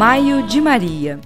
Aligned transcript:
Maio 0.00 0.42
de 0.44 0.62
Maria. 0.62 1.20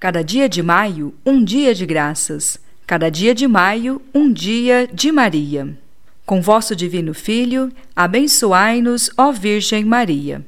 Cada 0.00 0.24
dia 0.24 0.48
de 0.48 0.62
maio, 0.62 1.14
um 1.26 1.44
dia 1.44 1.74
de 1.74 1.84
graças. 1.84 2.58
Cada 2.86 3.10
dia 3.10 3.34
de 3.34 3.46
maio, 3.46 4.00
um 4.14 4.32
dia 4.32 4.88
de 4.90 5.12
Maria. 5.12 5.76
Com 6.24 6.40
vosso 6.40 6.74
divino 6.74 7.12
Filho, 7.12 7.70
abençoai-nos, 7.94 9.10
ó 9.18 9.30
Virgem 9.30 9.84
Maria. 9.84 10.42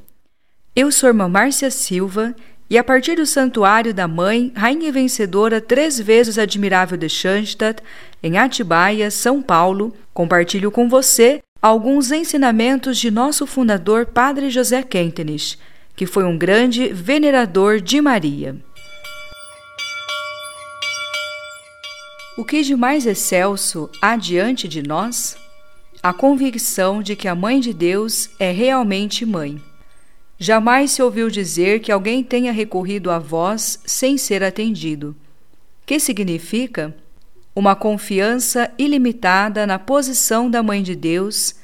Eu 0.75 0.91
sou 0.91 1.09
irmã 1.09 1.29
Márcia 1.29 1.69
Silva 1.69 2.35
e 2.67 2.79
a 2.79 2.83
partir 2.83 3.15
do 3.15 3.27
Santuário 3.27 3.93
da 3.93 4.07
Mãe, 4.07 4.51
Rainha 4.55 4.91
Vencedora, 4.91 5.61
três 5.61 5.99
vezes 5.99 6.39
admirável 6.39 6.97
de 6.97 7.07
Schanstatt, 7.07 7.83
em 8.23 8.39
Atibaia, 8.39 9.11
São 9.11 9.39
Paulo, 9.39 9.93
compartilho 10.15 10.71
com 10.71 10.89
você 10.89 11.43
alguns 11.61 12.11
ensinamentos 12.11 12.97
de 12.97 13.11
nosso 13.11 13.45
fundador 13.45 14.07
Padre 14.07 14.49
José 14.49 14.81
Kentenich, 14.81 15.59
que 15.97 16.05
foi 16.05 16.23
um 16.23 16.37
grande 16.37 16.93
venerador 16.93 17.81
de 17.81 17.99
Maria. 17.99 18.55
O 22.37 22.45
que 22.45 22.61
de 22.61 22.75
mais 22.75 23.07
excelso 23.07 23.89
há 23.99 24.15
diante 24.15 24.67
de 24.67 24.83
nós? 24.83 25.35
A 26.03 26.13
convicção 26.13 27.01
de 27.01 27.15
que 27.15 27.27
a 27.27 27.33
Mãe 27.33 27.59
de 27.59 27.73
Deus 27.73 28.29
é 28.37 28.51
realmente 28.51 29.25
mãe. 29.25 29.59
Jamais 30.37 30.91
se 30.91 31.01
ouviu 31.01 31.31
dizer 31.31 31.79
que 31.79 31.91
alguém 31.91 32.23
tenha 32.23 32.51
recorrido 32.51 33.09
a 33.09 33.17
vós 33.17 33.79
sem 33.83 34.19
ser 34.19 34.43
atendido. 34.43 35.15
Que 35.83 35.99
significa? 35.99 36.95
Uma 37.55 37.75
confiança 37.75 38.71
ilimitada 38.77 39.65
na 39.65 39.79
posição 39.79 40.47
da 40.47 40.61
Mãe 40.61 40.83
de 40.83 40.95
Deus, 40.95 41.55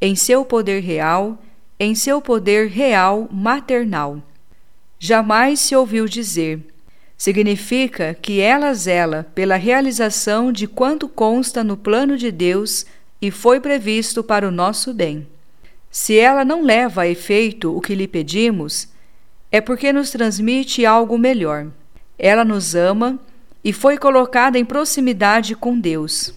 em 0.00 0.16
seu 0.16 0.46
poder 0.46 0.80
real, 0.80 1.38
em 1.82 1.96
seu 1.96 2.22
poder 2.22 2.68
real 2.68 3.28
maternal. 3.28 4.22
Jamais 5.00 5.58
se 5.58 5.74
ouviu 5.74 6.06
dizer. 6.06 6.60
Significa 7.18 8.14
que 8.14 8.40
ela 8.40 8.72
zela 8.72 9.26
pela 9.34 9.56
realização 9.56 10.52
de 10.52 10.68
quanto 10.68 11.08
consta 11.08 11.64
no 11.64 11.76
plano 11.76 12.16
de 12.16 12.30
Deus 12.30 12.86
e 13.20 13.32
foi 13.32 13.58
previsto 13.58 14.22
para 14.22 14.46
o 14.46 14.52
nosso 14.52 14.94
bem. 14.94 15.26
Se 15.90 16.16
ela 16.16 16.44
não 16.44 16.62
leva 16.62 17.02
a 17.02 17.08
efeito 17.08 17.76
o 17.76 17.80
que 17.80 17.96
lhe 17.96 18.06
pedimos, 18.06 18.86
é 19.50 19.60
porque 19.60 19.92
nos 19.92 20.08
transmite 20.10 20.86
algo 20.86 21.18
melhor. 21.18 21.66
Ela 22.16 22.44
nos 22.44 22.76
ama 22.76 23.18
e 23.64 23.72
foi 23.72 23.98
colocada 23.98 24.56
em 24.56 24.64
proximidade 24.64 25.56
com 25.56 25.76
Deus. 25.76 26.32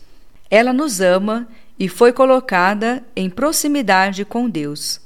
Ela 0.50 0.74
nos 0.74 1.02
ama 1.02 1.48
e 1.78 1.88
foi 1.88 2.12
colocada 2.12 3.04
em 3.16 3.30
proximidade 3.30 4.26
com 4.26 4.50
Deus. 4.50 5.05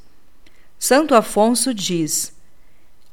Santo 0.89 1.13
Afonso 1.13 1.71
diz: 1.71 2.33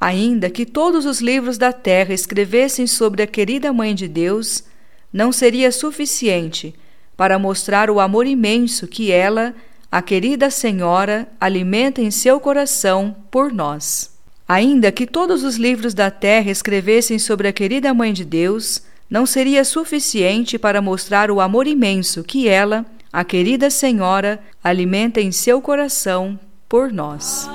Ainda 0.01 0.49
que 0.49 0.65
todos 0.65 1.05
os 1.05 1.21
livros 1.21 1.59
da 1.59 1.75
terra 1.75 2.15
escrevessem 2.15 2.87
sobre 2.87 3.23
a 3.23 3.27
querida 3.27 3.71
Mãe 3.71 3.95
de 3.95 4.09
Deus, 4.09 4.65
não 5.13 5.31
seria 5.31 5.71
suficiente 5.71 6.75
para 7.19 7.39
mostrar 7.39 7.91
o 7.91 8.01
amor 8.01 8.27
imenso 8.27 8.87
que 8.87 9.13
ela 9.13 9.55
a 9.93 10.01
querida 10.01 10.49
Senhora 10.49 11.29
alimenta 11.39 12.01
em 12.01 12.11
seu 12.11 12.41
coração 12.41 13.15
por 13.31 13.53
nós. 13.53 14.11
Ainda 14.49 14.91
que 14.91 15.07
todos 15.07 15.45
os 15.45 15.57
livros 15.57 15.93
da 15.93 16.11
terra 16.11 16.51
escrevessem 16.51 17.19
sobre 17.19 17.47
a 17.47 17.53
querida 17.53 17.93
Mãe 17.93 18.11
de 18.11 18.25
Deus, 18.25 18.81
não 19.11 19.27
seria 19.27 19.67
suficiente 19.67 20.59
para 20.59 20.81
mostrar 20.81 21.31
o 21.31 21.43
amor 21.43 21.67
imenso 21.67 22.25
que 22.25 22.49
ela, 22.49 22.87
a 23.13 23.23
querida 23.23 23.69
Senhora, 23.69 24.43
alimenta 24.65 25.21
em 25.21 25.31
seu 25.31 25.61
coração 25.61 26.41
por 26.71 26.91
nós. 26.91 27.47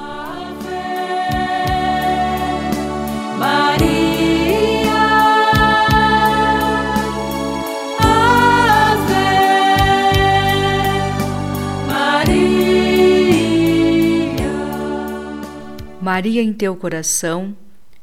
Maria 16.02 16.42
em 16.42 16.52
teu 16.52 16.76
coração, 16.76 17.56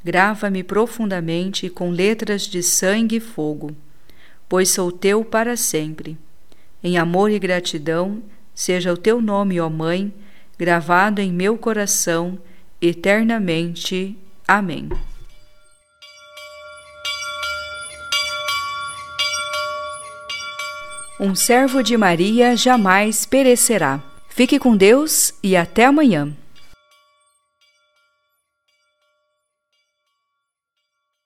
grava-me 0.05 0.63
profundamente 0.63 1.69
com 1.69 1.91
letras 1.91 2.43
de 2.43 2.63
sangue 2.63 3.17
e 3.17 3.21
fogo, 3.21 3.75
pois 4.49 4.71
sou 4.71 4.93
teu 4.93 5.25
para 5.25 5.57
sempre. 5.57 6.17
Em 6.83 6.97
amor 6.97 7.29
e 7.29 7.41
gratidão, 7.41 8.23
seja 8.55 8.93
o 8.93 8.97
teu 8.97 9.21
nome, 9.21 9.61
ó 9.61 9.69
Mãe, 9.69 10.15
gravado 10.57 11.21
em 11.21 11.33
meu 11.33 11.59
coração 11.59 12.39
eternamente. 12.81 14.17
Amém. 14.47 14.89
Um 21.19 21.35
servo 21.35 21.83
de 21.83 21.97
Maria 21.97 22.55
jamais 22.55 23.27
perecerá. 23.27 24.01
Fique 24.29 24.57
com 24.57 24.77
Deus 24.77 25.35
e 25.43 25.57
até 25.57 25.85
amanhã. 25.85 26.33